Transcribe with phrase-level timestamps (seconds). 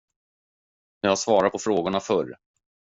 [1.01, 2.37] Jag har svarat på frågorna förr.